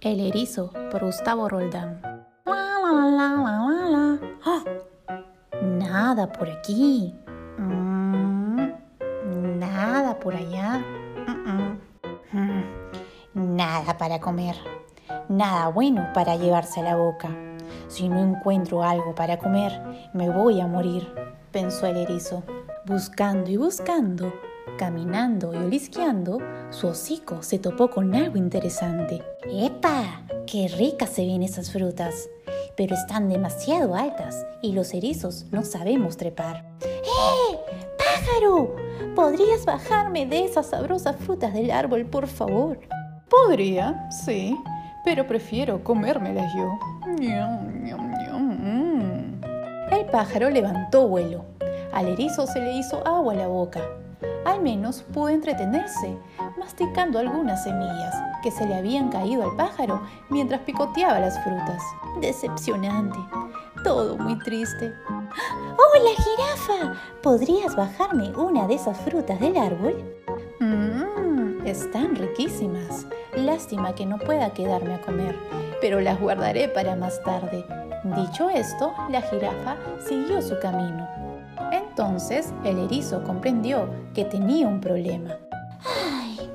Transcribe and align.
El 0.00 0.20
erizo 0.20 0.72
por 0.90 1.04
Gustavo 1.04 1.48
Roldán. 1.48 2.00
¡Ah! 2.46 4.64
Nada 5.62 6.32
por 6.32 6.48
aquí. 6.48 7.14
Mm, 7.58 8.68
nada 9.58 10.18
por 10.18 10.34
allá. 10.34 10.78
Mm. 11.26 11.78
Mm, 12.32 13.56
Nada 13.56 13.96
para 13.98 14.20
comer. 14.20 14.56
Nada 15.28 15.68
bueno 15.68 16.08
para 16.14 16.36
llevarse 16.36 16.80
a 16.80 16.84
la 16.84 16.96
boca. 16.96 17.28
Si 17.88 18.08
no 18.08 18.18
encuentro 18.18 18.82
algo 18.82 19.14
para 19.14 19.38
comer, 19.38 20.08
me 20.14 20.30
voy 20.30 20.60
a 20.60 20.66
morir, 20.66 21.12
pensó 21.52 21.86
el 21.86 21.96
erizo. 21.98 22.42
Buscando 22.86 23.50
y 23.50 23.56
buscando, 23.56 24.32
caminando 24.78 25.52
y 25.54 25.58
olisqueando, 25.58 26.38
su 26.70 26.88
hocico 26.88 27.42
se 27.42 27.58
topó 27.58 27.90
con 27.90 28.14
algo 28.14 28.36
interesante. 28.36 29.22
¡Epa! 29.44 30.22
¡Qué 30.46 30.68
ricas 30.68 31.10
se 31.10 31.26
ven 31.26 31.42
esas 31.42 31.70
frutas! 31.70 32.28
Pero 32.76 32.94
están 32.94 33.28
demasiado 33.28 33.94
altas 33.94 34.46
y 34.62 34.72
los 34.72 34.94
erizos 34.94 35.46
no 35.50 35.64
sabemos 35.64 36.16
trepar. 36.16 36.64
¡Eh! 36.82 37.58
¡Pájaro! 37.98 38.74
¿Podrías 39.14 39.64
bajarme 39.64 40.26
de 40.26 40.44
esas 40.44 40.66
sabrosas 40.66 41.16
frutas 41.16 41.52
del 41.52 41.70
árbol, 41.70 42.06
por 42.06 42.26
favor? 42.26 42.78
Podría, 43.28 44.08
sí, 44.10 44.56
pero 45.04 45.26
prefiero 45.26 45.84
comérmelas 45.84 46.52
yo. 46.54 46.78
Mm. 47.06 47.80
El 49.92 50.06
pájaro 50.06 50.50
levantó 50.50 51.08
vuelo. 51.08 51.44
Al 51.92 52.08
erizo 52.08 52.46
se 52.46 52.60
le 52.60 52.72
hizo 52.78 53.06
agua 53.06 53.32
a 53.32 53.36
la 53.36 53.48
boca. 53.48 53.80
Al 54.44 54.60
menos 54.60 55.02
pudo 55.02 55.28
entretenerse, 55.28 56.16
masticando 56.58 57.18
algunas 57.18 57.62
semillas 57.62 58.14
que 58.42 58.50
se 58.50 58.66
le 58.66 58.74
habían 58.74 59.10
caído 59.10 59.42
al 59.42 59.56
pájaro 59.56 60.02
mientras 60.28 60.60
picoteaba 60.62 61.20
las 61.20 61.42
frutas. 61.44 61.82
Decepcionante. 62.20 63.18
Todo 63.84 64.16
muy 64.16 64.38
triste. 64.40 64.92
¡Hola, 65.06 66.10
jirafa! 66.16 66.94
¿Podrías 67.22 67.76
bajarme 67.76 68.32
una 68.36 68.66
de 68.66 68.74
esas 68.74 68.98
frutas 68.98 69.38
del 69.40 69.56
árbol? 69.56 69.94
Mmm, 70.60 71.66
están 71.66 72.16
riquísimas. 72.16 73.06
Lástima 73.36 73.94
que 73.94 74.06
no 74.06 74.18
pueda 74.18 74.52
quedarme 74.52 74.94
a 74.94 75.00
comer, 75.00 75.36
pero 75.80 76.00
las 76.00 76.20
guardaré 76.20 76.68
para 76.68 76.96
más 76.96 77.22
tarde. 77.22 77.64
Dicho 78.04 78.48
esto, 78.50 78.92
la 79.10 79.22
jirafa 79.22 79.76
siguió 80.06 80.40
su 80.42 80.58
camino. 80.58 81.19
Entonces 81.72 82.52
el 82.64 82.78
erizo 82.78 83.22
comprendió 83.24 83.88
que 84.14 84.24
tenía 84.24 84.66
un 84.66 84.80
problema. 84.80 85.36
¡Ay! 85.84 86.50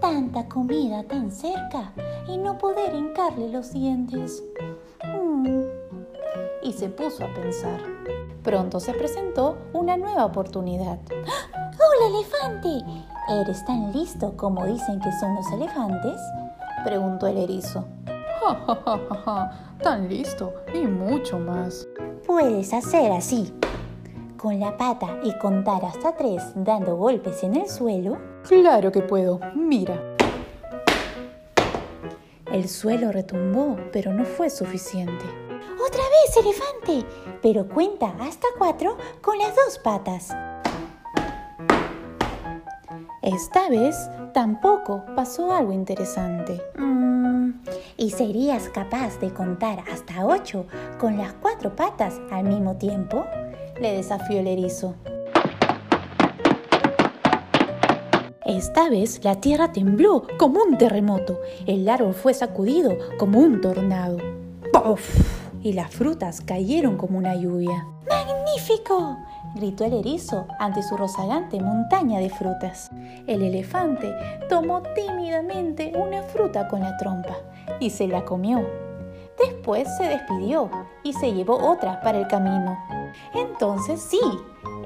Tanta 0.00 0.48
comida 0.48 1.02
tan 1.04 1.30
cerca 1.30 1.92
y 2.28 2.38
no 2.38 2.58
poder 2.58 2.94
hincarle 2.94 3.48
los 3.48 3.72
dientes. 3.72 4.42
Mm. 5.04 5.62
Y 6.62 6.72
se 6.72 6.88
puso 6.88 7.24
a 7.24 7.34
pensar. 7.34 7.80
Pronto 8.42 8.80
se 8.80 8.92
presentó 8.94 9.58
una 9.72 9.96
nueva 9.96 10.24
oportunidad. 10.24 10.98
¡Ah! 11.26 11.70
¡Hola, 11.72 12.18
elefante! 12.18 12.84
¿Eres 13.28 13.64
tan 13.64 13.92
listo 13.92 14.36
como 14.36 14.66
dicen 14.66 15.00
que 15.00 15.10
son 15.18 15.34
los 15.34 15.50
elefantes? 15.52 16.20
Preguntó 16.84 17.26
el 17.26 17.38
erizo. 17.38 17.84
Ja, 18.40 18.54
ja, 18.66 18.74
ja, 18.84 19.00
ja, 19.08 19.14
ja. 19.24 19.50
Tan 19.82 20.08
listo 20.08 20.52
y 20.74 20.86
mucho 20.86 21.38
más. 21.38 21.86
Puedes 22.26 22.72
hacer 22.72 23.12
así, 23.12 23.52
con 24.40 24.58
la 24.58 24.74
pata 24.76 25.18
y 25.22 25.36
contar 25.36 25.84
hasta 25.84 26.16
tres 26.16 26.42
dando 26.54 26.96
golpes 26.96 27.42
en 27.42 27.56
el 27.56 27.68
suelo. 27.68 28.16
Claro 28.48 28.90
que 28.90 29.02
puedo. 29.02 29.38
Mira. 29.54 30.16
El 32.50 32.68
suelo 32.68 33.12
retumbó, 33.12 33.76
pero 33.92 34.14
no 34.14 34.24
fue 34.24 34.48
suficiente. 34.48 35.24
¡Otra 35.86 36.02
vez, 36.02 36.36
elefante! 36.38 37.06
Pero 37.42 37.68
cuenta 37.68 38.14
hasta 38.20 38.48
cuatro 38.58 38.96
con 39.20 39.36
las 39.38 39.54
dos 39.54 39.78
patas. 39.78 40.30
Esta 43.22 43.68
vez 43.68 43.94
tampoco 44.32 45.04
pasó 45.14 45.52
algo 45.52 45.72
interesante. 45.72 46.62
Mm, 46.78 47.60
¿Y 47.98 48.10
serías 48.10 48.70
capaz 48.70 49.20
de 49.20 49.32
contar 49.34 49.84
hasta 49.92 50.24
ocho 50.24 50.66
con 50.98 51.18
las 51.18 51.34
cuatro 51.34 51.76
patas 51.76 52.18
al 52.30 52.44
mismo 52.44 52.76
tiempo? 52.76 53.26
Le 53.80 53.96
desafió 53.96 54.40
el 54.40 54.46
erizo. 54.46 54.94
Esta 58.44 58.90
vez 58.90 59.24
la 59.24 59.36
tierra 59.36 59.72
tembló 59.72 60.26
como 60.38 60.62
un 60.62 60.76
terremoto. 60.76 61.40
El 61.66 61.88
árbol 61.88 62.12
fue 62.12 62.34
sacudido 62.34 62.98
como 63.18 63.38
un 63.38 63.62
tornado. 63.62 64.18
¡Puf! 64.70 65.62
Y 65.62 65.72
las 65.72 65.90
frutas 65.90 66.42
cayeron 66.42 66.98
como 66.98 67.16
una 67.16 67.34
lluvia. 67.34 67.86
¡Magnífico! 68.06 69.16
gritó 69.54 69.84
el 69.84 69.94
erizo 69.94 70.46
ante 70.58 70.82
su 70.82 70.98
rozagante 70.98 71.58
montaña 71.58 72.18
de 72.18 72.28
frutas. 72.28 72.90
El 73.26 73.42
elefante 73.42 74.14
tomó 74.50 74.82
tímidamente 74.94 75.92
una 75.96 76.22
fruta 76.22 76.68
con 76.68 76.80
la 76.80 76.98
trompa 76.98 77.36
y 77.80 77.88
se 77.88 78.06
la 78.06 78.26
comió. 78.26 78.62
Después 79.38 79.88
se 79.96 80.04
despidió 80.04 80.70
y 81.02 81.14
se 81.14 81.32
llevó 81.32 81.56
otra 81.56 82.02
para 82.02 82.18
el 82.18 82.28
camino. 82.28 82.78
Entonces 83.34 84.00
sí, 84.00 84.20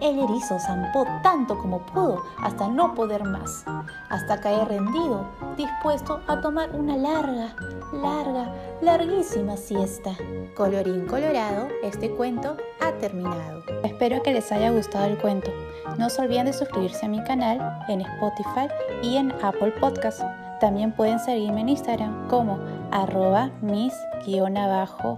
el 0.00 0.18
erizo 0.18 0.58
zampó 0.58 1.06
tanto 1.22 1.58
como 1.58 1.84
pudo 1.86 2.22
hasta 2.38 2.68
no 2.68 2.94
poder 2.94 3.24
más, 3.24 3.64
hasta 4.10 4.40
caer 4.40 4.68
rendido, 4.68 5.26
dispuesto 5.56 6.20
a 6.26 6.40
tomar 6.40 6.70
una 6.74 6.96
larga, 6.96 7.54
larga, 7.92 8.52
larguísima 8.80 9.56
siesta. 9.56 10.10
Colorín 10.56 11.06
colorado, 11.06 11.68
este 11.82 12.10
cuento 12.10 12.56
ha 12.80 12.92
terminado. 12.92 13.62
Espero 13.82 14.22
que 14.22 14.32
les 14.32 14.50
haya 14.52 14.70
gustado 14.70 15.06
el 15.06 15.18
cuento. 15.18 15.50
No 15.98 16.10
se 16.10 16.22
olviden 16.22 16.46
de 16.46 16.52
suscribirse 16.52 17.06
a 17.06 17.08
mi 17.08 17.22
canal 17.24 17.84
en 17.88 18.00
Spotify 18.00 18.68
y 19.02 19.16
en 19.16 19.32
Apple 19.42 19.72
Podcast. 19.80 20.22
También 20.60 20.92
pueden 20.92 21.19
seguirme 21.19 21.60
en 21.62 21.69
Instagram 21.70 22.28
como 22.28 22.59
arroba 22.91 23.50
mis-diana-aog. 23.60 25.15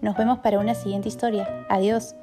Nos 0.00 0.16
vemos 0.16 0.38
para 0.38 0.58
una 0.58 0.74
siguiente 0.74 1.08
historia. 1.08 1.66
Adiós. 1.68 2.14